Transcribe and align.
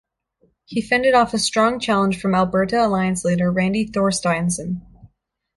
He 0.65 0.81
fended 0.81 1.13
off 1.13 1.35
a 1.35 1.37
strong 1.37 1.79
challenge 1.79 2.19
from 2.19 2.33
Alberta 2.33 2.83
Alliance 2.83 3.23
leader 3.23 3.51
Randy 3.51 3.85
Thorsteinson. 3.85 4.81